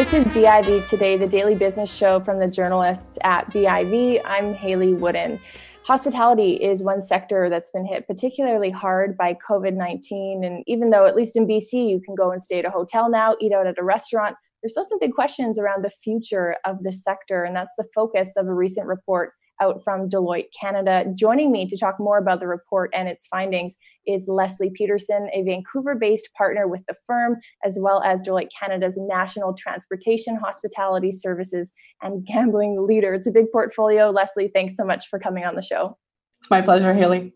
This 0.00 0.14
is 0.14 0.24
BIV 0.28 0.88
Today, 0.88 1.18
the 1.18 1.26
daily 1.26 1.54
business 1.54 1.94
show 1.94 2.20
from 2.20 2.38
the 2.38 2.48
journalists 2.48 3.18
at 3.22 3.50
BIV. 3.50 4.22
I'm 4.24 4.54
Hayley 4.54 4.94
Woodin. 4.94 5.38
Hospitality 5.82 6.54
is 6.54 6.82
one 6.82 7.02
sector 7.02 7.50
that's 7.50 7.70
been 7.70 7.84
hit 7.84 8.06
particularly 8.06 8.70
hard 8.70 9.14
by 9.14 9.34
COVID 9.34 9.74
19. 9.74 10.42
And 10.42 10.64
even 10.66 10.88
though, 10.88 11.04
at 11.04 11.16
least 11.16 11.36
in 11.36 11.46
BC, 11.46 11.86
you 11.86 12.00
can 12.00 12.14
go 12.14 12.30
and 12.30 12.40
stay 12.40 12.60
at 12.60 12.64
a 12.64 12.70
hotel 12.70 13.10
now, 13.10 13.36
eat 13.42 13.52
out 13.52 13.66
at 13.66 13.78
a 13.78 13.84
restaurant, 13.84 14.36
there's 14.62 14.72
still 14.72 14.84
some 14.84 14.98
big 14.98 15.12
questions 15.12 15.58
around 15.58 15.84
the 15.84 15.90
future 15.90 16.56
of 16.64 16.82
the 16.82 16.92
sector. 16.92 17.44
And 17.44 17.54
that's 17.54 17.74
the 17.76 17.84
focus 17.94 18.38
of 18.38 18.46
a 18.46 18.54
recent 18.54 18.86
report 18.86 19.34
out 19.60 19.82
from 19.84 20.08
Deloitte 20.08 20.48
Canada. 20.58 21.04
Joining 21.14 21.52
me 21.52 21.66
to 21.66 21.76
talk 21.76 22.00
more 22.00 22.18
about 22.18 22.40
the 22.40 22.46
report 22.46 22.90
and 22.94 23.08
its 23.08 23.26
findings 23.26 23.76
is 24.06 24.26
Leslie 24.28 24.70
Peterson, 24.70 25.28
a 25.32 25.42
Vancouver 25.42 25.94
based 25.94 26.30
partner 26.34 26.66
with 26.66 26.84
the 26.86 26.94
firm, 27.06 27.36
as 27.64 27.78
well 27.80 28.02
as 28.02 28.22
Deloitte 28.22 28.50
Canada's 28.58 28.98
National 28.98 29.54
Transportation, 29.54 30.36
Hospitality 30.36 31.10
Services, 31.10 31.72
and 32.02 32.26
Gambling 32.26 32.86
Leader. 32.86 33.14
It's 33.14 33.26
a 33.26 33.32
big 33.32 33.52
portfolio. 33.52 34.10
Leslie, 34.10 34.50
thanks 34.52 34.76
so 34.76 34.84
much 34.84 35.08
for 35.08 35.18
coming 35.18 35.44
on 35.44 35.54
the 35.54 35.62
show. 35.62 35.96
It's 36.40 36.50
my 36.50 36.62
pleasure, 36.62 36.94
Hayley. 36.94 37.34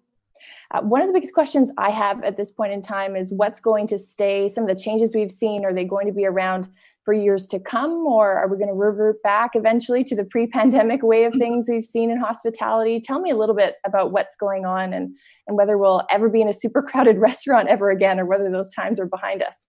Uh, 0.70 0.82
one 0.82 1.00
of 1.00 1.06
the 1.06 1.12
biggest 1.12 1.34
questions 1.34 1.70
I 1.78 1.90
have 1.90 2.22
at 2.24 2.36
this 2.36 2.50
point 2.50 2.72
in 2.72 2.82
time 2.82 3.16
is 3.16 3.32
what's 3.32 3.60
going 3.60 3.86
to 3.88 3.98
stay? 3.98 4.48
Some 4.48 4.64
of 4.64 4.76
the 4.76 4.82
changes 4.82 5.14
we've 5.14 5.32
seen, 5.32 5.64
are 5.64 5.72
they 5.72 5.84
going 5.84 6.06
to 6.06 6.12
be 6.12 6.26
around 6.26 6.68
for 7.04 7.12
years 7.12 7.46
to 7.48 7.60
come, 7.60 8.06
or 8.06 8.32
are 8.32 8.48
we 8.48 8.56
going 8.56 8.68
to 8.68 8.74
revert 8.74 9.22
back 9.22 9.50
eventually 9.54 10.02
to 10.04 10.16
the 10.16 10.24
pre 10.24 10.46
pandemic 10.46 11.02
way 11.02 11.24
of 11.24 11.34
things 11.34 11.66
we've 11.68 11.84
seen 11.84 12.10
in 12.10 12.18
hospitality? 12.18 13.00
Tell 13.00 13.20
me 13.20 13.30
a 13.30 13.36
little 13.36 13.54
bit 13.54 13.76
about 13.86 14.12
what's 14.12 14.36
going 14.36 14.64
on 14.64 14.92
and, 14.92 15.14
and 15.46 15.56
whether 15.56 15.76
we'll 15.78 16.04
ever 16.10 16.28
be 16.28 16.40
in 16.40 16.48
a 16.48 16.52
super 16.52 16.82
crowded 16.82 17.18
restaurant 17.18 17.68
ever 17.68 17.90
again, 17.90 18.18
or 18.18 18.26
whether 18.26 18.50
those 18.50 18.72
times 18.74 18.98
are 18.98 19.06
behind 19.06 19.42
us. 19.42 19.66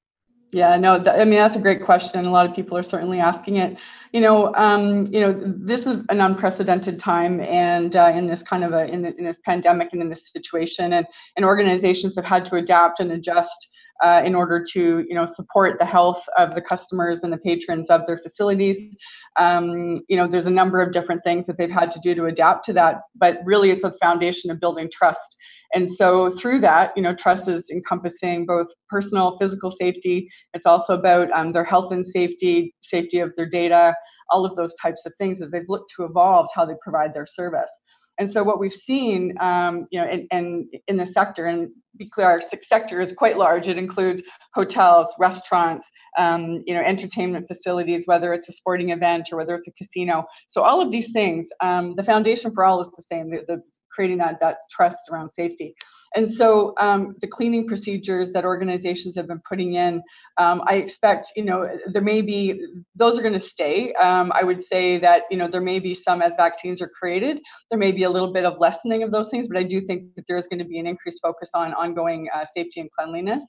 Yeah, 0.55 0.77
no, 0.77 0.97
th- 1.03 1.09
I 1.09 1.25
mean 1.25 1.39
that's 1.39 1.57
a 1.57 1.59
great 1.59 1.83
question. 1.83 2.23
A 2.23 2.31
lot 2.31 2.49
of 2.49 2.55
people 2.55 2.77
are 2.77 2.83
certainly 2.83 3.19
asking 3.19 3.57
it. 3.57 3.77
You 4.13 4.21
know, 4.21 4.55
um, 4.55 5.05
you 5.07 5.19
know, 5.19 5.37
this 5.45 5.85
is 5.85 6.05
an 6.07 6.21
unprecedented 6.21 6.97
time, 6.97 7.41
and 7.41 7.93
uh, 7.93 8.13
in 8.15 8.27
this 8.27 8.41
kind 8.41 8.63
of 8.63 8.71
a 8.71 8.87
in, 8.87 9.01
the, 9.01 9.13
in 9.17 9.25
this 9.25 9.39
pandemic 9.43 9.89
and 9.91 10.01
in 10.01 10.07
this 10.07 10.31
situation, 10.31 10.93
and 10.93 11.05
and 11.35 11.45
organizations 11.45 12.15
have 12.15 12.23
had 12.23 12.45
to 12.45 12.55
adapt 12.55 13.01
and 13.01 13.11
adjust 13.11 13.69
uh, 14.03 14.21
in 14.25 14.35
order 14.35 14.63
to 14.73 15.05
you 15.07 15.15
know 15.15 15.25
support 15.25 15.77
the 15.79 15.85
health 15.85 16.21
of 16.37 16.55
the 16.55 16.61
customers 16.61 17.23
and 17.23 17.31
the 17.31 17.37
patrons 17.37 17.89
of 17.89 18.05
their 18.05 18.17
facilities. 18.17 18.95
Um, 19.37 19.95
you 20.07 20.15
know, 20.15 20.27
there's 20.27 20.45
a 20.45 20.51
number 20.51 20.81
of 20.81 20.93
different 20.93 21.23
things 21.23 21.45
that 21.47 21.57
they've 21.57 21.69
had 21.69 21.91
to 21.91 21.99
do 22.01 22.15
to 22.15 22.25
adapt 22.25 22.65
to 22.65 22.73
that, 22.73 23.01
but 23.15 23.39
really 23.45 23.71
it's 23.71 23.83
a 23.83 23.93
foundation 24.01 24.51
of 24.51 24.59
building 24.59 24.89
trust. 24.91 25.37
And 25.73 25.93
so 25.93 26.31
through 26.31 26.61
that, 26.61 26.91
you 26.95 27.03
know, 27.03 27.13
trust 27.13 27.49
is 27.49 27.69
encompassing 27.69 28.45
both 28.45 28.67
personal, 28.89 29.37
physical 29.37 29.71
safety. 29.71 30.29
It's 30.53 30.65
also 30.65 30.97
about 30.97 31.31
um, 31.31 31.51
their 31.51 31.65
health 31.65 31.91
and 31.91 32.05
safety, 32.05 32.73
safety 32.79 33.19
of 33.19 33.31
their 33.35 33.49
data, 33.49 33.93
all 34.29 34.45
of 34.45 34.55
those 34.55 34.73
types 34.75 35.05
of 35.05 35.13
things 35.17 35.41
as 35.41 35.51
they've 35.51 35.67
looked 35.67 35.91
to 35.95 36.05
evolve 36.05 36.47
how 36.53 36.65
they 36.65 36.75
provide 36.81 37.13
their 37.13 37.25
service. 37.25 37.71
And 38.17 38.29
so 38.29 38.43
what 38.43 38.59
we've 38.59 38.73
seen, 38.73 39.35
um, 39.41 39.87
you 39.91 39.99
know, 39.99 40.09
in, 40.09 40.27
in, 40.31 40.69
in 40.87 40.97
the 40.97 41.05
sector, 41.05 41.47
and 41.47 41.69
be 41.97 42.09
clear, 42.09 42.27
our 42.27 42.41
sector 42.41 43.01
is 43.01 43.13
quite 43.13 43.37
large. 43.37 43.67
It 43.67 43.77
includes 43.77 44.21
hotels, 44.53 45.07
restaurants, 45.19 45.85
um, 46.17 46.63
you 46.65 46.73
know, 46.73 46.81
entertainment 46.81 47.47
facilities, 47.47 48.03
whether 48.05 48.33
it's 48.33 48.47
a 48.47 48.53
sporting 48.53 48.91
event 48.91 49.29
or 49.31 49.37
whether 49.37 49.55
it's 49.55 49.67
a 49.67 49.71
casino. 49.71 50.25
So 50.47 50.61
all 50.61 50.81
of 50.81 50.91
these 50.91 51.11
things, 51.11 51.47
um, 51.61 51.95
the 51.95 52.03
foundation 52.03 52.53
for 52.53 52.63
all 52.63 52.79
is 52.79 52.89
the 52.91 53.03
same. 53.03 53.29
The, 53.29 53.43
the 53.47 53.61
creating 53.95 54.17
that 54.17 54.39
that 54.41 54.57
trust 54.69 54.97
around 55.11 55.29
safety. 55.29 55.73
And 56.15 56.29
so 56.29 56.73
um, 56.79 57.15
the 57.21 57.27
cleaning 57.27 57.67
procedures 57.67 58.31
that 58.31 58.45
organizations 58.45 59.15
have 59.15 59.27
been 59.27 59.41
putting 59.47 59.75
in, 59.75 60.01
um, 60.37 60.61
I 60.65 60.75
expect, 60.75 61.31
you 61.35 61.43
know, 61.43 61.67
there 61.91 62.01
may 62.01 62.21
be, 62.21 62.61
those 62.95 63.17
are 63.17 63.21
going 63.21 63.33
to 63.33 63.39
stay. 63.39 63.93
Um, 63.93 64.31
I 64.33 64.43
would 64.43 64.63
say 64.63 64.97
that, 64.99 65.23
you 65.29 65.37
know, 65.37 65.47
there 65.47 65.61
may 65.61 65.79
be 65.79 65.93
some 65.93 66.21
as 66.21 66.33
vaccines 66.35 66.81
are 66.81 66.89
created, 66.89 67.39
there 67.69 67.79
may 67.79 67.91
be 67.91 68.03
a 68.03 68.09
little 68.09 68.31
bit 68.31 68.45
of 68.45 68.59
lessening 68.59 69.03
of 69.03 69.11
those 69.11 69.29
things, 69.29 69.47
but 69.47 69.57
I 69.57 69.63
do 69.63 69.81
think 69.81 70.15
that 70.15 70.25
there 70.27 70.37
is 70.37 70.47
going 70.47 70.59
to 70.59 70.65
be 70.65 70.79
an 70.79 70.87
increased 70.87 71.19
focus 71.21 71.49
on 71.53 71.73
ongoing 71.73 72.29
uh, 72.33 72.45
safety 72.45 72.79
and 72.81 72.89
cleanliness. 72.91 73.45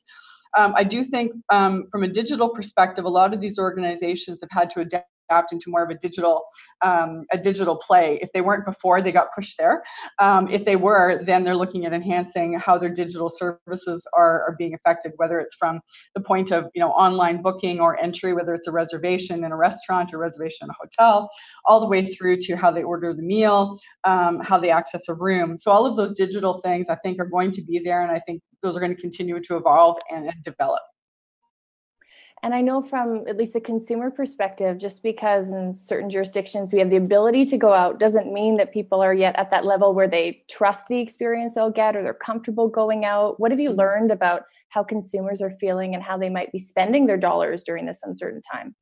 Um, 0.57 0.73
I 0.77 0.85
do 0.85 1.05
think 1.05 1.33
um, 1.53 1.85
from 1.91 2.03
a 2.03 2.09
digital 2.09 2.49
perspective, 2.49 3.05
a 3.05 3.09
lot 3.09 3.35
of 3.35 3.41
these 3.41 3.59
organizations 3.59 4.41
have 4.41 4.51
had 4.51 4.71
to 4.71 4.81
adapt 4.81 5.07
adapt 5.29 5.53
into 5.53 5.71
more 5.71 5.83
of 5.83 5.91
a 5.91 5.95
digital 5.95 6.45
um, 6.83 7.25
a 7.33 7.39
digital 7.39 7.77
play. 7.77 8.19
If 8.23 8.31
they 8.33 8.41
weren't 8.41 8.65
before, 8.65 9.03
they 9.03 9.13
got 9.13 9.35
pushed 9.35 9.57
there. 9.59 9.83
Um, 10.19 10.49
if 10.49 10.65
they 10.65 10.77
were, 10.77 11.23
then 11.25 11.45
they're 11.45 11.57
looking 11.57 11.87
at 11.87 11.93
enhancing 11.93 12.59
how 12.59 12.79
their 12.79 12.93
digital 12.93 13.31
services 13.31 14.07
are, 14.15 14.43
are 14.43 14.57
being 14.59 14.75
affected, 14.75 15.13
whether 15.17 15.39
it's 15.39 15.55
from 15.55 15.81
the 16.15 16.21
point 16.21 16.53
of 16.53 16.67
you 16.75 16.81
know 16.81 16.91
online 16.91 17.43
booking 17.43 17.81
or 17.81 17.99
entry, 18.03 18.33
whether 18.33 18.55
it's 18.55 18.67
a 18.67 18.73
reservation 18.73 19.45
in 19.45 19.53
a 19.53 19.57
restaurant 19.57 20.13
or 20.13 20.19
reservation 20.19 20.67
in 20.67 20.71
a 20.71 20.75
hotel, 20.79 21.29
all 21.67 21.81
the 21.81 21.87
way 21.87 22.07
through 22.15 22.39
to 22.39 22.57
how 22.57 22.71
they 22.71 22.83
order 22.83 23.15
the 23.15 23.23
meal, 23.23 23.79
um, 24.05 24.41
how 24.41 24.59
they 24.59 24.71
access 24.71 25.03
a 25.09 25.15
room. 25.15 25.57
So 25.57 25.71
all 25.71 25.87
of 25.87 25.97
those 25.97 26.15
digital 26.15 26.59
things 26.59 26.89
I 26.89 26.97
think 26.97 27.21
are 27.21 27.27
going 27.27 27.51
to 27.53 27.63
be 27.63 27.81
there, 27.85 28.03
and 28.03 28.11
I 28.11 28.21
think 28.21 28.43
those 28.63 28.77
are 28.77 28.81
going 28.81 28.95
to 28.95 29.01
continue 29.01 29.41
to 29.41 29.57
evolve 29.57 29.97
and, 30.11 30.27
and 30.27 30.43
develop. 30.43 30.83
And 32.43 32.55
I 32.55 32.61
know 32.61 32.83
from 32.83 33.25
at 33.27 33.37
least 33.37 33.55
the 33.55 33.61
consumer 33.61 34.11
perspective, 34.11 34.79
just 34.79 35.03
because 35.03 35.51
in 35.51 35.75
certain 35.75 36.11
jurisdictions 36.11 36.73
we 36.73 36.79
have 36.79 36.91
the 36.91 36.97
ability 36.97 37.45
to 37.47 37.57
go 37.57 37.73
out 37.73 37.99
doesn't 37.99 38.33
mean 38.33 38.57
that 38.59 38.73
people 38.73 39.01
are 39.01 39.15
yet 39.15 39.37
at 39.37 39.51
that 39.51 39.65
level 39.65 39.95
where 39.95 40.07
they 40.07 40.45
trust 40.49 40.87
the 40.87 41.01
experience 41.01 41.55
they'll 41.55 41.71
get 41.71 41.97
or 41.97 42.03
they're 42.03 42.15
comfortable 42.15 42.69
going 42.69 43.05
out. 43.05 43.41
What 43.41 43.51
have 43.51 43.61
you 43.61 43.71
mm-hmm. 43.71 43.79
learned 43.79 44.11
about 44.11 44.45
how 44.69 44.85
consumers 44.85 45.43
are 45.43 45.57
feeling 45.59 45.95
and 45.95 46.03
how 46.03 46.19
they 46.19 46.29
might 46.29 46.53
be 46.53 46.59
spending 46.59 47.07
their 47.07 47.17
dollars 47.17 47.65
during 47.65 47.87
this 47.87 48.01
uncertain 48.03 48.43
time? 48.43 48.75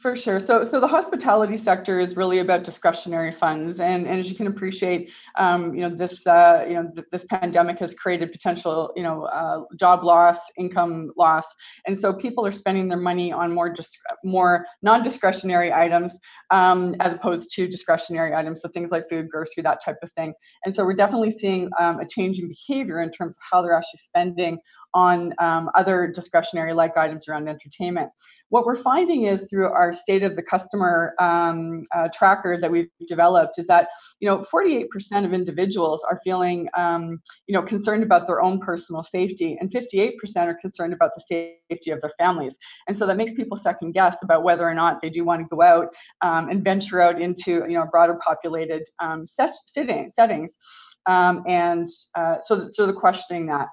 For 0.00 0.14
sure. 0.14 0.38
So, 0.38 0.64
so 0.64 0.78
the 0.78 0.86
hospitality 0.86 1.56
sector 1.56 1.98
is 1.98 2.16
really 2.16 2.38
about 2.38 2.62
discretionary 2.62 3.32
funds, 3.32 3.80
and, 3.80 4.06
and 4.06 4.20
as 4.20 4.30
you 4.30 4.36
can 4.36 4.46
appreciate, 4.46 5.10
um, 5.38 5.74
you 5.74 5.80
know 5.80 5.94
this 5.94 6.24
uh, 6.24 6.64
you 6.68 6.74
know 6.74 6.88
th- 6.94 7.08
this 7.10 7.24
pandemic 7.24 7.80
has 7.80 7.92
created 7.92 8.30
potential 8.30 8.92
you 8.94 9.02
know 9.02 9.24
uh, 9.24 9.62
job 9.76 10.04
loss, 10.04 10.38
income 10.56 11.10
loss, 11.16 11.46
and 11.84 11.98
so 11.98 12.12
people 12.12 12.46
are 12.46 12.52
spending 12.52 12.86
their 12.88 12.96
money 12.96 13.32
on 13.32 13.52
more 13.52 13.70
just 13.70 13.98
more 14.22 14.66
non-discretionary 14.82 15.72
items 15.72 16.16
um, 16.52 16.94
as 17.00 17.14
opposed 17.14 17.50
to 17.54 17.66
discretionary 17.66 18.36
items, 18.36 18.60
so 18.60 18.68
things 18.68 18.92
like 18.92 19.08
food, 19.08 19.28
grocery, 19.28 19.64
that 19.64 19.82
type 19.84 19.98
of 20.04 20.12
thing. 20.12 20.32
And 20.64 20.72
so 20.72 20.84
we're 20.84 20.94
definitely 20.94 21.30
seeing 21.30 21.70
um, 21.80 21.98
a 21.98 22.06
change 22.06 22.38
in 22.38 22.46
behavior 22.46 23.02
in 23.02 23.10
terms 23.10 23.34
of 23.34 23.42
how 23.50 23.60
they're 23.60 23.74
actually 23.74 23.98
spending 23.98 24.58
on 24.94 25.34
um, 25.38 25.70
other 25.74 26.06
discretionary 26.06 26.72
like 26.72 26.96
items 26.96 27.28
around 27.28 27.48
entertainment. 27.48 28.10
What 28.50 28.66
we're 28.66 28.76
finding 28.76 29.24
is 29.24 29.48
through 29.48 29.68
our 29.68 29.94
state 29.94 30.22
of 30.22 30.36
the 30.36 30.42
customer 30.42 31.14
um, 31.18 31.84
uh, 31.96 32.08
tracker 32.12 32.58
that 32.60 32.70
we've 32.70 32.90
developed 33.08 33.58
is 33.58 33.66
that 33.68 33.88
you 34.20 34.28
know 34.28 34.44
48% 34.52 34.86
of 35.24 35.32
individuals 35.32 36.04
are 36.04 36.20
feeling 36.22 36.68
um, 36.76 37.22
you 37.46 37.54
know 37.54 37.62
concerned 37.62 38.02
about 38.02 38.26
their 38.26 38.42
own 38.42 38.60
personal 38.60 39.02
safety, 39.02 39.56
and 39.58 39.70
58% 39.70 40.12
are 40.36 40.58
concerned 40.60 40.92
about 40.92 41.12
the 41.14 41.54
safety 41.70 41.90
of 41.92 42.00
their 42.02 42.12
families. 42.18 42.58
And 42.88 42.96
so 42.96 43.06
that 43.06 43.16
makes 43.16 43.32
people 43.32 43.56
second 43.56 43.92
guess 43.92 44.16
about 44.22 44.42
whether 44.42 44.68
or 44.68 44.74
not 44.74 45.00
they 45.00 45.08
do 45.08 45.24
want 45.24 45.40
to 45.40 45.48
go 45.48 45.62
out 45.62 45.88
um, 46.20 46.50
and 46.50 46.62
venture 46.62 47.00
out 47.00 47.22
into 47.22 47.64
you 47.66 47.74
know 47.78 47.86
broader 47.90 48.18
populated 48.22 48.82
um, 49.00 49.24
set, 49.24 49.54
settings. 49.66 50.58
Um, 51.06 51.42
and 51.48 51.88
uh, 52.14 52.36
so, 52.42 52.68
so 52.72 52.86
the 52.86 52.92
questioning 52.92 53.46
that. 53.46 53.68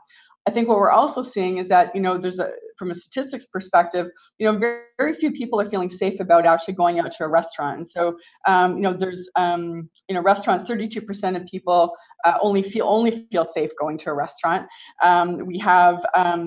I 0.50 0.52
think 0.52 0.68
what 0.68 0.80
we're 0.80 0.90
also 0.90 1.22
seeing 1.22 1.60
is 1.60 1.68
that 1.68 1.94
you 1.94 2.02
know 2.02 2.18
there's 2.18 2.40
a 2.40 2.50
from 2.76 2.90
a 2.90 2.96
statistics 2.96 3.46
perspective, 3.46 4.08
you 4.40 4.52
know 4.52 4.58
very, 4.58 4.82
very 4.98 5.14
few 5.14 5.32
people 5.32 5.62
are 5.62 5.70
feeling 5.70 5.90
safe 5.90 6.20
about 6.20 6.48
actually 6.48 6.74
going 6.74 7.00
out 7.00 7.12
to 7.12 7.24
a 7.24 7.28
restaurant. 7.28 7.78
And 7.78 7.88
so 7.88 8.18
um, 8.48 8.78
you 8.78 8.82
know 8.82 8.98
there's 8.98 9.30
um, 9.36 9.88
you 10.08 10.16
know 10.16 10.24
restaurants, 10.24 10.64
32% 10.64 11.36
of 11.40 11.46
people 11.46 11.96
uh, 12.26 12.40
only 12.42 12.64
feel 12.64 12.88
only 12.88 13.28
feel 13.32 13.46
safe 13.46 13.70
going 13.80 14.00
to 14.00 14.10
a 14.10 14.16
restaurant. 14.16 14.66
Um, 15.04 15.46
we 15.46 15.60
have 15.60 16.04
28% 16.16 16.42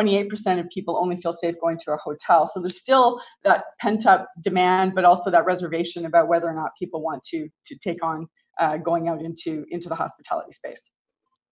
um, 0.00 0.58
of 0.58 0.68
people 0.70 0.98
only 1.00 1.16
feel 1.16 1.32
safe 1.32 1.54
going 1.60 1.78
to 1.84 1.92
a 1.92 1.96
hotel. 1.98 2.48
So 2.48 2.60
there's 2.60 2.80
still 2.80 3.22
that 3.44 3.66
pent 3.80 4.04
up 4.04 4.26
demand, 4.40 4.96
but 4.96 5.04
also 5.04 5.30
that 5.30 5.44
reservation 5.44 6.06
about 6.06 6.26
whether 6.26 6.48
or 6.48 6.54
not 6.54 6.72
people 6.76 7.02
want 7.02 7.22
to 7.30 7.48
to 7.66 7.78
take 7.78 8.02
on 8.02 8.26
uh, 8.58 8.78
going 8.78 9.08
out 9.08 9.22
into 9.22 9.64
into 9.70 9.88
the 9.88 9.94
hospitality 9.94 10.50
space 10.50 10.90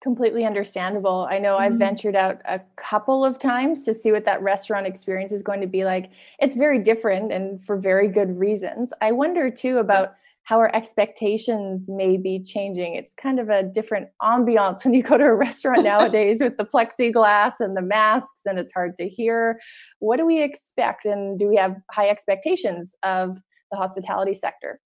completely 0.01 0.45
understandable. 0.45 1.27
I 1.29 1.37
know 1.37 1.53
mm-hmm. 1.53 1.63
I've 1.63 1.73
ventured 1.73 2.15
out 2.15 2.41
a 2.45 2.59
couple 2.75 3.23
of 3.23 3.37
times 3.37 3.85
to 3.85 3.93
see 3.93 4.11
what 4.11 4.25
that 4.25 4.41
restaurant 4.41 4.87
experience 4.87 5.31
is 5.31 5.43
going 5.43 5.61
to 5.61 5.67
be 5.67 5.85
like. 5.85 6.11
It's 6.39 6.57
very 6.57 6.79
different 6.79 7.31
and 7.31 7.63
for 7.65 7.77
very 7.77 8.07
good 8.07 8.37
reasons. 8.37 8.91
I 9.01 9.11
wonder 9.11 9.49
too 9.51 9.77
about 9.77 10.15
how 10.43 10.57
our 10.57 10.75
expectations 10.75 11.87
may 11.87 12.17
be 12.17 12.39
changing. 12.39 12.95
It's 12.95 13.13
kind 13.13 13.39
of 13.39 13.49
a 13.49 13.61
different 13.61 14.09
ambiance 14.21 14.83
when 14.83 14.93
you 14.93 15.03
go 15.03 15.17
to 15.17 15.23
a 15.23 15.35
restaurant 15.35 15.83
nowadays 15.85 16.41
with 16.41 16.57
the 16.57 16.65
plexiglass 16.65 17.53
and 17.59 17.77
the 17.77 17.81
masks 17.81 18.41
and 18.45 18.57
it's 18.57 18.73
hard 18.73 18.97
to 18.97 19.07
hear. 19.07 19.59
What 19.99 20.17
do 20.17 20.25
we 20.25 20.41
expect 20.41 21.05
and 21.05 21.37
do 21.37 21.47
we 21.47 21.57
have 21.57 21.75
high 21.91 22.09
expectations 22.09 22.95
of 23.03 23.39
the 23.71 23.77
hospitality 23.77 24.33
sector? 24.33 24.79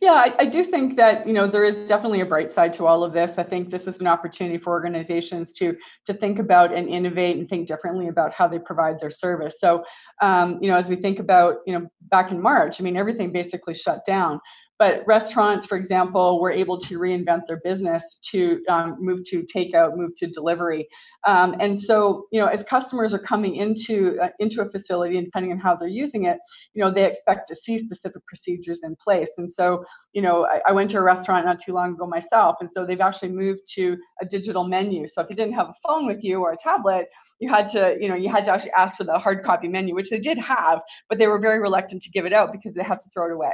Yeah, 0.00 0.12
I, 0.12 0.34
I, 0.40 0.44
do 0.44 0.64
think 0.64 0.96
that 0.96 1.26
you 1.26 1.32
know 1.32 1.46
there 1.46 1.64
is 1.64 1.88
definitely 1.88 2.20
a 2.20 2.26
bright 2.26 2.52
side 2.52 2.72
to 2.74 2.86
all 2.86 3.04
of 3.04 3.12
this. 3.12 3.38
I 3.38 3.42
think 3.42 3.70
this 3.70 3.86
is 3.86 4.00
an 4.00 4.06
opportunity 4.06 4.58
for 4.58 4.70
organizations 4.70 5.52
to 5.54 5.76
to 6.06 6.14
think 6.14 6.38
about 6.38 6.74
and 6.74 6.88
innovate 6.88 7.36
and 7.36 7.48
think 7.48 7.68
differently 7.68 8.08
about 8.08 8.32
how 8.32 8.48
they 8.48 8.58
provide 8.58 9.00
their 9.00 9.10
service. 9.10 9.56
So, 9.60 9.84
um, 10.20 10.58
you 10.60 10.68
know, 10.70 10.76
as 10.76 10.88
we 10.88 10.96
think 10.96 11.18
about 11.18 11.56
you 11.66 11.78
know 11.78 11.88
back 12.10 12.30
in 12.30 12.40
March, 12.40 12.80
I 12.80 12.84
mean 12.84 12.96
everything 12.96 13.32
basically 13.32 13.74
shut 13.74 14.04
down. 14.04 14.40
But 14.78 15.02
restaurants, 15.06 15.66
for 15.66 15.76
example, 15.76 16.40
were 16.40 16.52
able 16.52 16.78
to 16.78 16.98
reinvent 16.98 17.46
their 17.48 17.60
business 17.64 18.18
to 18.30 18.62
um, 18.68 18.96
move 19.00 19.24
to 19.24 19.44
takeout, 19.54 19.96
move 19.96 20.14
to 20.18 20.28
delivery. 20.28 20.88
Um, 21.26 21.56
and 21.60 21.80
so, 21.80 22.26
you 22.30 22.40
know, 22.40 22.46
as 22.46 22.62
customers 22.62 23.12
are 23.12 23.18
coming 23.18 23.56
into 23.56 24.18
uh, 24.22 24.28
into 24.38 24.62
a 24.62 24.70
facility, 24.70 25.16
and 25.16 25.26
depending 25.26 25.52
on 25.52 25.58
how 25.58 25.74
they're 25.74 25.88
using 25.88 26.24
it, 26.24 26.38
you 26.74 26.84
know, 26.84 26.92
they 26.92 27.04
expect 27.04 27.48
to 27.48 27.56
see 27.56 27.76
specific 27.76 28.24
procedures 28.26 28.82
in 28.84 28.94
place. 28.96 29.30
And 29.36 29.50
so, 29.50 29.84
you 30.12 30.22
know, 30.22 30.46
I, 30.46 30.60
I 30.68 30.72
went 30.72 30.90
to 30.90 30.98
a 30.98 31.02
restaurant 31.02 31.44
not 31.44 31.60
too 31.60 31.72
long 31.72 31.94
ago 31.94 32.06
myself, 32.06 32.56
and 32.60 32.70
so 32.70 32.86
they've 32.86 33.00
actually 33.00 33.30
moved 33.30 33.62
to 33.74 33.96
a 34.22 34.26
digital 34.26 34.64
menu. 34.64 35.08
So 35.08 35.22
if 35.22 35.28
you 35.30 35.36
didn't 35.36 35.54
have 35.54 35.68
a 35.68 35.74
phone 35.86 36.06
with 36.06 36.22
you 36.22 36.40
or 36.40 36.52
a 36.52 36.56
tablet, 36.56 37.08
you 37.40 37.48
had 37.48 37.68
to 37.68 37.96
you 38.00 38.08
know 38.08 38.14
you 38.14 38.28
had 38.28 38.44
to 38.44 38.52
actually 38.52 38.72
ask 38.72 38.96
for 38.96 39.04
the 39.04 39.18
hard 39.18 39.44
copy 39.44 39.68
menu 39.68 39.94
which 39.94 40.10
they 40.10 40.18
did 40.18 40.38
have 40.38 40.80
but 41.08 41.18
they 41.18 41.26
were 41.26 41.38
very 41.38 41.60
reluctant 41.60 42.02
to 42.02 42.10
give 42.10 42.26
it 42.26 42.32
out 42.32 42.52
because 42.52 42.74
they 42.74 42.82
have 42.82 43.02
to 43.02 43.08
throw 43.10 43.26
it 43.26 43.32
away 43.32 43.52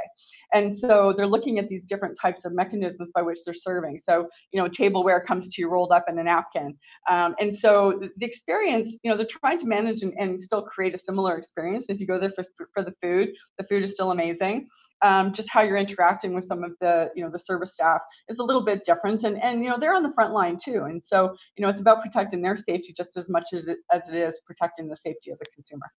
and 0.53 0.77
so 0.77 1.13
they're 1.15 1.27
looking 1.27 1.59
at 1.59 1.67
these 1.69 1.85
different 1.85 2.17
types 2.19 2.45
of 2.45 2.53
mechanisms 2.53 3.09
by 3.13 3.21
which 3.21 3.39
they're 3.45 3.53
serving. 3.53 3.99
So 4.03 4.27
you 4.51 4.61
know 4.61 4.67
tableware 4.67 5.21
comes 5.21 5.49
to 5.49 5.61
you 5.61 5.69
rolled 5.69 5.91
up 5.91 6.05
in 6.07 6.19
a 6.19 6.23
napkin. 6.23 6.77
Um, 7.09 7.35
and 7.39 7.57
so 7.57 7.99
the, 8.17 8.25
experience 8.25 8.97
you 9.03 9.11
know 9.11 9.17
they're 9.17 9.25
trying 9.25 9.59
to 9.59 9.65
manage 9.65 10.01
and, 10.01 10.13
and 10.19 10.39
still 10.41 10.63
create 10.63 10.93
a 10.93 10.97
similar 10.97 11.37
experience. 11.37 11.89
If 11.89 11.99
you 11.99 12.07
go 12.07 12.19
there 12.19 12.31
for, 12.31 12.45
for 12.73 12.83
the 12.83 12.93
food 13.01 13.29
the 13.57 13.65
food 13.65 13.83
is 13.83 13.91
still 13.91 14.11
amazing. 14.11 14.67
Um, 15.01 15.33
just 15.33 15.49
how 15.51 15.61
you're 15.61 15.77
interacting 15.77 16.33
with 16.33 16.45
some 16.45 16.63
of 16.63 16.71
the 16.79 17.11
you 17.15 17.23
know 17.23 17.29
the 17.29 17.39
service 17.39 17.73
staff 17.73 18.01
is 18.29 18.37
a 18.39 18.43
little 18.43 18.63
bit 18.63 18.85
different. 18.85 19.23
And 19.23 19.41
and 19.41 19.63
you 19.63 19.69
know 19.69 19.77
they're 19.79 19.95
on 19.95 20.03
the 20.03 20.13
front 20.13 20.33
line 20.33 20.57
too. 20.63 20.83
And 20.83 21.01
so 21.01 21.35
you 21.57 21.63
know 21.63 21.69
it's 21.69 21.81
about 21.81 22.01
protecting 22.01 22.41
their 22.41 22.55
safety 22.55 22.93
just 22.95 23.17
as 23.17 23.29
much 23.29 23.49
as 23.53 23.67
it, 23.67 23.77
as 23.91 24.09
it 24.09 24.15
is 24.15 24.39
protecting 24.45 24.87
the 24.87 24.95
safety 24.95 25.31
of 25.31 25.39
the 25.39 25.45
consumer 25.53 25.91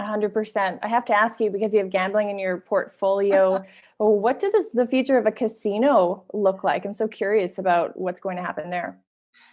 100% 0.00 0.78
i 0.82 0.88
have 0.88 1.04
to 1.04 1.12
ask 1.12 1.40
you 1.40 1.50
because 1.50 1.74
you 1.74 1.80
have 1.80 1.90
gambling 1.90 2.30
in 2.30 2.38
your 2.38 2.58
portfolio 2.58 3.64
what 3.98 4.38
does 4.38 4.72
the 4.72 4.86
future 4.86 5.18
of 5.18 5.26
a 5.26 5.32
casino 5.32 6.24
look 6.32 6.62
like? 6.64 6.84
I'm 6.84 6.94
so 6.94 7.08
curious 7.08 7.58
about 7.58 7.98
what's 7.98 8.20
going 8.20 8.36
to 8.36 8.42
happen 8.42 8.70
there 8.70 8.98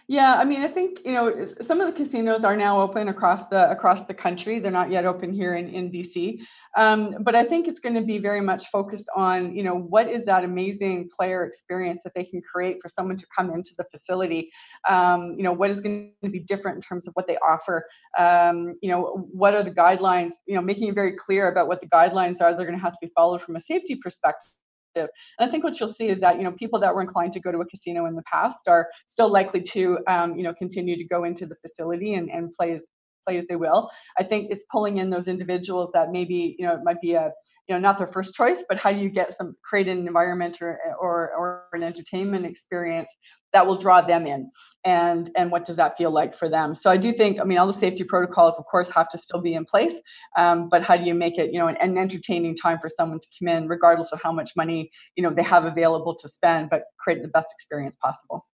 yeah, 0.08 0.34
I 0.34 0.44
mean, 0.44 0.62
I 0.62 0.68
think 0.68 1.00
you 1.04 1.10
know 1.12 1.44
some 1.62 1.80
of 1.80 1.86
the 1.88 1.92
casinos 1.92 2.44
are 2.44 2.56
now 2.56 2.80
open 2.80 3.08
across 3.08 3.48
the 3.48 3.68
across 3.70 4.06
the 4.06 4.14
country. 4.14 4.60
They're 4.60 4.70
not 4.70 4.88
yet 4.88 5.04
open 5.04 5.32
here 5.32 5.56
in 5.56 5.68
in 5.68 5.90
BC, 5.90 6.42
um, 6.76 7.16
but 7.22 7.34
I 7.34 7.42
think 7.42 7.66
it's 7.66 7.80
going 7.80 7.96
to 7.96 8.02
be 8.02 8.18
very 8.18 8.40
much 8.40 8.68
focused 8.70 9.08
on 9.16 9.56
you 9.56 9.64
know 9.64 9.74
what 9.74 10.08
is 10.08 10.24
that 10.26 10.44
amazing 10.44 11.08
player 11.16 11.44
experience 11.44 12.02
that 12.04 12.14
they 12.14 12.22
can 12.22 12.40
create 12.40 12.76
for 12.80 12.88
someone 12.88 13.16
to 13.16 13.26
come 13.36 13.52
into 13.52 13.72
the 13.78 13.84
facility. 13.90 14.48
Um, 14.88 15.34
you 15.36 15.42
know, 15.42 15.52
what 15.52 15.70
is 15.70 15.80
going 15.80 16.12
to 16.22 16.30
be 16.30 16.38
different 16.38 16.76
in 16.76 16.82
terms 16.82 17.08
of 17.08 17.14
what 17.14 17.26
they 17.26 17.36
offer. 17.38 17.84
Um, 18.16 18.76
you 18.82 18.90
know, 18.90 19.26
what 19.32 19.54
are 19.54 19.64
the 19.64 19.72
guidelines? 19.72 20.34
You 20.46 20.54
know, 20.54 20.62
making 20.62 20.86
it 20.86 20.94
very 20.94 21.16
clear 21.16 21.48
about 21.48 21.66
what 21.66 21.80
the 21.80 21.88
guidelines 21.88 22.40
are. 22.40 22.54
They're 22.54 22.66
going 22.66 22.78
to 22.78 22.84
have 22.84 22.92
to 22.92 22.98
be 23.02 23.10
followed 23.12 23.42
from 23.42 23.56
a 23.56 23.60
safety 23.60 23.96
perspective 23.96 24.50
and 24.96 25.48
I 25.48 25.50
think 25.50 25.64
what 25.64 25.78
you'll 25.78 25.92
see 25.92 26.08
is 26.08 26.20
that 26.20 26.36
you 26.36 26.44
know 26.44 26.52
people 26.52 26.80
that 26.80 26.94
were 26.94 27.02
inclined 27.02 27.32
to 27.34 27.40
go 27.40 27.52
to 27.52 27.58
a 27.58 27.66
casino 27.66 28.06
in 28.06 28.14
the 28.14 28.22
past 28.22 28.68
are 28.68 28.88
still 29.06 29.30
likely 29.30 29.60
to 29.62 29.98
um, 30.08 30.36
you 30.36 30.42
know 30.42 30.54
continue 30.54 30.96
to 30.96 31.04
go 31.04 31.24
into 31.24 31.46
the 31.46 31.56
facility 31.56 32.14
and, 32.14 32.30
and 32.30 32.52
play 32.52 32.72
as 32.72 32.86
play 33.26 33.38
as 33.38 33.46
they 33.46 33.56
will. 33.56 33.90
I 34.18 34.24
think 34.24 34.48
it's 34.50 34.64
pulling 34.70 34.98
in 34.98 35.10
those 35.10 35.28
individuals 35.28 35.90
that 35.94 36.10
maybe 36.12 36.56
you 36.58 36.66
know 36.66 36.74
it 36.74 36.80
might 36.84 37.00
be 37.00 37.14
a 37.14 37.32
you 37.68 37.74
know 37.74 37.80
not 37.80 37.98
their 37.98 38.06
first 38.06 38.34
choice, 38.34 38.64
but 38.68 38.78
how 38.78 38.92
do 38.92 38.98
you 38.98 39.10
get 39.10 39.36
some 39.36 39.56
create 39.64 39.88
an 39.88 40.06
environment 40.06 40.58
or 40.60 40.78
or, 41.00 41.32
or 41.36 41.64
an 41.72 41.82
entertainment 41.82 42.46
experience 42.46 43.08
that 43.56 43.66
will 43.66 43.78
draw 43.78 44.02
them 44.02 44.26
in. 44.26 44.50
And 44.84 45.30
and 45.34 45.50
what 45.50 45.64
does 45.64 45.76
that 45.76 45.96
feel 45.96 46.10
like 46.10 46.36
for 46.36 46.48
them? 46.48 46.74
So 46.74 46.90
i 46.90 46.98
do 47.04 47.10
think 47.20 47.40
i 47.40 47.44
mean 47.44 47.58
all 47.58 47.66
the 47.66 47.80
safety 47.86 48.04
protocols 48.04 48.54
of 48.60 48.64
course 48.72 48.88
have 48.90 49.08
to 49.14 49.18
still 49.18 49.40
be 49.40 49.54
in 49.54 49.64
place 49.64 49.96
um, 50.36 50.68
but 50.72 50.82
how 50.82 50.96
do 50.96 51.04
you 51.04 51.14
make 51.14 51.38
it 51.38 51.52
you 51.52 51.58
know 51.60 51.68
an, 51.68 51.76
an, 51.86 51.96
entertaining 51.96 52.54
time 52.56 52.78
for 52.82 52.90
someone 52.98 53.20
to 53.24 53.28
come 53.36 53.48
in 53.54 53.66
regardless 53.76 54.12
of 54.12 54.20
how 54.22 54.32
much 54.40 54.50
money 54.62 54.80
you 55.16 55.22
know 55.22 55.32
they 55.38 55.42
have 55.54 55.64
available 55.64 56.14
to 56.22 56.28
spend 56.28 56.70
but 56.70 56.82
create 57.02 57.22
the 57.22 57.32
best 57.36 57.48
experience 57.56 57.96
possible 57.96 58.46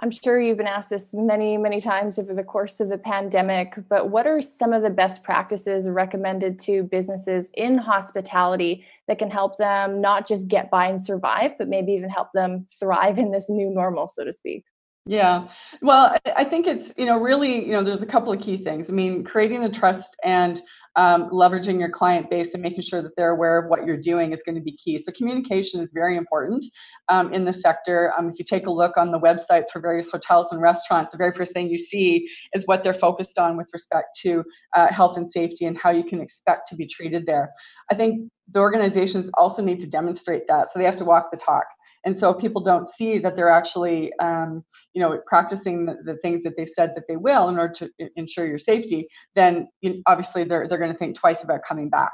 I'm 0.00 0.10
sure 0.10 0.38
you've 0.38 0.58
been 0.58 0.66
asked 0.66 0.90
this 0.90 1.14
many, 1.14 1.56
many 1.56 1.80
times 1.80 2.18
over 2.18 2.34
the 2.34 2.44
course 2.44 2.80
of 2.80 2.90
the 2.90 2.98
pandemic, 2.98 3.78
but 3.88 4.10
what 4.10 4.26
are 4.26 4.42
some 4.42 4.74
of 4.74 4.82
the 4.82 4.90
best 4.90 5.22
practices 5.22 5.88
recommended 5.88 6.58
to 6.60 6.82
businesses 6.82 7.48
in 7.54 7.78
hospitality 7.78 8.84
that 9.08 9.18
can 9.18 9.30
help 9.30 9.56
them 9.56 10.02
not 10.02 10.28
just 10.28 10.48
get 10.48 10.70
by 10.70 10.86
and 10.86 11.00
survive, 11.00 11.52
but 11.56 11.68
maybe 11.68 11.92
even 11.92 12.10
help 12.10 12.28
them 12.34 12.66
thrive 12.78 13.18
in 13.18 13.30
this 13.30 13.48
new 13.48 13.70
normal, 13.70 14.06
so 14.06 14.22
to 14.22 14.34
speak? 14.34 14.64
Yeah. 15.06 15.48
Well, 15.80 16.16
I 16.34 16.44
think 16.44 16.66
it's, 16.66 16.92
you 16.98 17.06
know, 17.06 17.16
really, 17.16 17.64
you 17.64 17.72
know, 17.72 17.82
there's 17.82 18.02
a 18.02 18.06
couple 18.06 18.32
of 18.32 18.40
key 18.40 18.58
things. 18.58 18.90
I 18.90 18.92
mean, 18.92 19.24
creating 19.24 19.62
the 19.62 19.70
trust 19.70 20.16
and 20.24 20.60
um, 20.96 21.28
leveraging 21.30 21.78
your 21.78 21.90
client 21.90 22.28
base 22.30 22.54
and 22.54 22.62
making 22.62 22.82
sure 22.82 23.02
that 23.02 23.14
they're 23.16 23.30
aware 23.30 23.58
of 23.58 23.68
what 23.68 23.84
you're 23.84 23.96
doing 23.96 24.32
is 24.32 24.42
going 24.42 24.54
to 24.54 24.60
be 24.60 24.76
key. 24.76 25.02
So 25.02 25.12
communication 25.12 25.80
is 25.80 25.92
very 25.92 26.16
important 26.16 26.64
um, 27.08 27.32
in 27.32 27.44
the 27.44 27.52
sector. 27.52 28.12
Um, 28.18 28.28
if 28.28 28.38
you 28.38 28.44
take 28.44 28.66
a 28.66 28.70
look 28.70 28.96
on 28.96 29.12
the 29.12 29.20
websites 29.20 29.70
for 29.72 29.80
various 29.80 30.10
hotels 30.10 30.52
and 30.52 30.60
restaurants, 30.60 31.10
the 31.10 31.18
very 31.18 31.32
first 31.32 31.52
thing 31.52 31.68
you 31.68 31.78
see 31.78 32.28
is 32.54 32.66
what 32.66 32.82
they're 32.82 32.94
focused 32.94 33.38
on 33.38 33.56
with 33.56 33.68
respect 33.72 34.18
to 34.22 34.42
uh, 34.74 34.88
health 34.88 35.16
and 35.16 35.30
safety 35.30 35.66
and 35.66 35.76
how 35.76 35.90
you 35.90 36.04
can 36.04 36.20
expect 36.20 36.68
to 36.68 36.76
be 36.76 36.86
treated 36.86 37.26
there. 37.26 37.52
I 37.90 37.94
think 37.94 38.30
the 38.52 38.60
organizations 38.60 39.30
also 39.36 39.62
need 39.62 39.80
to 39.80 39.86
demonstrate 39.86 40.46
that, 40.48 40.68
so 40.68 40.78
they 40.78 40.84
have 40.84 40.96
to 40.96 41.04
walk 41.04 41.30
the 41.30 41.36
talk. 41.36 41.66
And 42.06 42.16
so 42.18 42.30
if 42.30 42.40
people 42.40 42.62
don't 42.62 42.86
see 42.86 43.18
that 43.18 43.36
they're 43.36 43.50
actually, 43.50 44.12
um, 44.20 44.64
you 44.94 45.02
know, 45.02 45.20
practicing 45.26 45.84
the, 45.84 45.96
the, 46.04 46.16
things 46.18 46.42
that 46.44 46.56
they've 46.56 46.68
said 46.68 46.92
that 46.94 47.04
they 47.08 47.16
will 47.16 47.48
in 47.48 47.58
order 47.58 47.74
to 47.74 47.90
ensure 48.14 48.46
your 48.46 48.58
safety. 48.58 49.08
Then 49.34 49.68
you, 49.82 50.02
obviously 50.06 50.44
they're 50.44 50.66
they're 50.68 50.78
going 50.78 50.92
to 50.92 50.96
think 50.96 51.16
twice 51.16 51.42
about 51.42 51.60
coming 51.68 51.90
back 51.90 52.12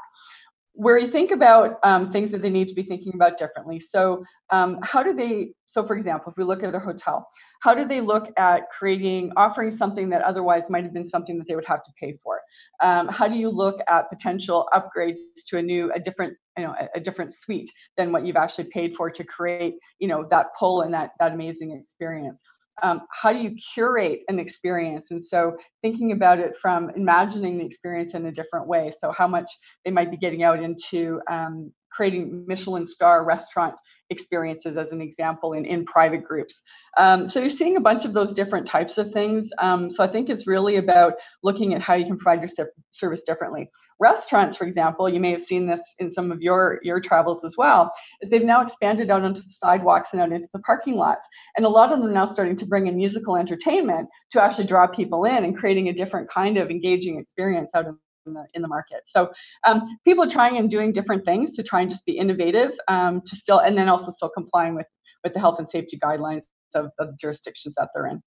where 0.73 0.97
you 0.97 1.07
think 1.07 1.31
about 1.31 1.77
um, 1.83 2.11
things 2.11 2.31
that 2.31 2.41
they 2.41 2.49
need 2.49 2.67
to 2.67 2.73
be 2.73 2.83
thinking 2.83 3.13
about 3.13 3.37
differently. 3.37 3.79
So, 3.79 4.23
um, 4.49 4.79
how 4.81 5.03
do 5.03 5.13
they? 5.13 5.51
So, 5.65 5.85
for 5.85 5.95
example, 5.95 6.31
if 6.31 6.37
we 6.37 6.43
look 6.43 6.63
at 6.63 6.73
a 6.73 6.79
hotel, 6.79 7.27
how 7.61 7.73
do 7.73 7.85
they 7.85 8.01
look 8.01 8.31
at 8.37 8.69
creating, 8.69 9.31
offering 9.37 9.71
something 9.71 10.09
that 10.09 10.23
otherwise 10.23 10.63
might 10.69 10.83
have 10.83 10.93
been 10.93 11.07
something 11.07 11.37
that 11.37 11.47
they 11.47 11.55
would 11.55 11.65
have 11.65 11.83
to 11.83 11.91
pay 11.99 12.17
for? 12.23 12.32
Um, 12.81 13.07
how 13.07 13.27
do 13.27 13.35
you 13.35 13.49
look 13.49 13.79
at 13.87 14.09
potential 14.09 14.67
upgrades 14.73 15.19
to 15.47 15.57
a 15.57 15.61
new, 15.61 15.91
a 15.93 15.99
different, 15.99 16.35
you 16.57 16.65
know, 16.65 16.75
a, 16.79 16.97
a 16.97 16.99
different 16.99 17.33
suite 17.33 17.71
than 17.97 18.11
what 18.11 18.25
you've 18.25 18.35
actually 18.35 18.65
paid 18.65 18.95
for 18.95 19.09
to 19.09 19.23
create, 19.23 19.75
you 19.99 20.07
know, 20.07 20.25
that 20.31 20.47
pull 20.57 20.81
and 20.81 20.93
that 20.93 21.11
that 21.19 21.31
amazing 21.31 21.71
experience? 21.71 22.41
um, 22.81 23.01
how 23.11 23.31
do 23.31 23.39
you 23.39 23.55
curate 23.73 24.21
an 24.29 24.39
experience 24.39 25.11
and 25.11 25.23
so 25.23 25.55
thinking 25.83 26.11
about 26.11 26.39
it 26.39 26.55
from 26.59 26.89
imagining 26.95 27.57
the 27.57 27.65
experience 27.65 28.15
in 28.15 28.25
a 28.25 28.31
different 28.31 28.67
way 28.67 28.91
so 28.99 29.13
how 29.15 29.27
much 29.27 29.51
they 29.85 29.91
might 29.91 30.09
be 30.09 30.17
getting 30.17 30.43
out 30.43 30.61
into 30.61 31.21
um, 31.29 31.71
creating 31.95 32.45
michelin 32.47 32.85
star 32.85 33.23
restaurant 33.23 33.75
experiences 34.09 34.77
as 34.77 34.91
an 34.91 35.01
example 35.01 35.53
in, 35.53 35.65
in 35.65 35.85
private 35.85 36.23
groups. 36.23 36.61
Um, 36.97 37.27
so 37.27 37.39
you're 37.39 37.49
seeing 37.49 37.77
a 37.77 37.81
bunch 37.81 38.05
of 38.05 38.13
those 38.13 38.33
different 38.33 38.67
types 38.67 38.97
of 38.97 39.11
things. 39.11 39.49
Um, 39.59 39.89
so 39.89 40.03
I 40.03 40.07
think 40.07 40.29
it's 40.29 40.45
really 40.45 40.75
about 40.77 41.13
looking 41.41 41.73
at 41.73 41.81
how 41.81 41.95
you 41.95 42.05
can 42.05 42.17
provide 42.17 42.39
your 42.39 42.67
service 42.91 43.23
differently. 43.23 43.69
Restaurants, 43.99 44.55
for 44.55 44.65
example, 44.65 45.07
you 45.09 45.19
may 45.19 45.31
have 45.31 45.45
seen 45.45 45.65
this 45.65 45.81
in 45.99 46.09
some 46.09 46.31
of 46.31 46.41
your, 46.41 46.79
your 46.83 46.99
travels 46.99 47.43
as 47.43 47.55
well, 47.57 47.91
is 48.21 48.29
they've 48.29 48.43
now 48.43 48.61
expanded 48.61 49.09
out 49.09 49.23
onto 49.23 49.41
the 49.41 49.51
sidewalks 49.51 50.13
and 50.13 50.21
out 50.21 50.31
into 50.31 50.49
the 50.53 50.59
parking 50.59 50.95
lots. 50.95 51.25
And 51.57 51.65
a 51.65 51.69
lot 51.69 51.91
of 51.91 51.99
them 51.99 52.09
are 52.09 52.13
now 52.13 52.25
starting 52.25 52.55
to 52.57 52.65
bring 52.65 52.87
in 52.87 52.95
musical 52.95 53.37
entertainment 53.37 54.09
to 54.31 54.43
actually 54.43 54.67
draw 54.67 54.87
people 54.87 55.25
in 55.25 55.43
and 55.43 55.57
creating 55.57 55.89
a 55.89 55.93
different 55.93 56.29
kind 56.29 56.57
of 56.57 56.69
engaging 56.69 57.19
experience 57.19 57.71
out 57.73 57.85
in 57.85 57.97
in 58.25 58.33
the, 58.33 58.45
in 58.53 58.61
the 58.61 58.67
market. 58.67 59.01
So 59.05 59.31
um, 59.65 59.97
people 60.05 60.23
are 60.23 60.29
trying 60.29 60.57
and 60.57 60.69
doing 60.69 60.91
different 60.91 61.25
things 61.25 61.55
to 61.55 61.63
try 61.63 61.81
and 61.81 61.89
just 61.89 62.05
be 62.05 62.13
innovative 62.13 62.71
um, 62.87 63.21
to 63.25 63.35
still, 63.35 63.59
and 63.59 63.77
then 63.77 63.89
also 63.89 64.11
still 64.11 64.29
complying 64.29 64.75
with, 64.75 64.87
with 65.23 65.33
the 65.33 65.39
health 65.39 65.59
and 65.59 65.69
safety 65.69 65.99
guidelines 66.03 66.45
of, 66.75 66.91
of 66.99 67.07
the 67.07 67.17
jurisdictions 67.19 67.75
that 67.75 67.89
they're 67.93 68.07
in. 68.07 68.21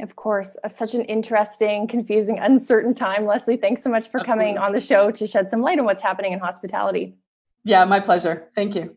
Of 0.00 0.14
course, 0.14 0.56
uh, 0.62 0.68
such 0.68 0.94
an 0.94 1.04
interesting, 1.04 1.88
confusing, 1.88 2.38
uncertain 2.42 2.94
time. 2.94 3.26
Leslie, 3.26 3.56
thanks 3.56 3.82
so 3.82 3.90
much 3.90 4.08
for 4.08 4.20
Absolutely. 4.20 4.44
coming 4.44 4.58
on 4.58 4.72
the 4.72 4.80
show 4.80 5.10
to 5.10 5.26
shed 5.26 5.50
some 5.50 5.62
light 5.62 5.78
on 5.78 5.84
what's 5.84 6.02
happening 6.02 6.32
in 6.32 6.38
hospitality. 6.38 7.16
Yeah, 7.64 7.84
my 7.84 8.00
pleasure. 8.00 8.48
Thank 8.54 8.74
you. 8.74 8.96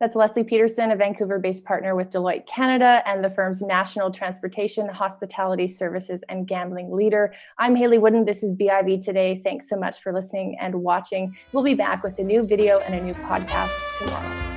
That's 0.00 0.16
Leslie 0.16 0.44
Peterson, 0.44 0.90
a 0.90 0.96
Vancouver 0.96 1.38
based 1.38 1.64
partner 1.64 1.94
with 1.94 2.10
Deloitte 2.10 2.46
Canada 2.46 3.02
and 3.06 3.24
the 3.24 3.30
firm's 3.30 3.62
National 3.62 4.10
Transportation, 4.10 4.88
Hospitality 4.88 5.66
Services, 5.66 6.24
and 6.28 6.46
Gambling 6.46 6.90
Leader. 6.92 7.32
I'm 7.58 7.76
Hayley 7.76 7.98
Woodin. 7.98 8.24
This 8.24 8.42
is 8.42 8.54
BIV 8.54 9.04
Today. 9.04 9.40
Thanks 9.44 9.68
so 9.68 9.76
much 9.76 10.00
for 10.00 10.12
listening 10.12 10.56
and 10.60 10.74
watching. 10.74 11.36
We'll 11.52 11.64
be 11.64 11.74
back 11.74 12.02
with 12.02 12.18
a 12.18 12.24
new 12.24 12.42
video 12.42 12.78
and 12.80 12.94
a 12.94 13.00
new 13.00 13.14
podcast 13.14 13.98
tomorrow. 13.98 14.51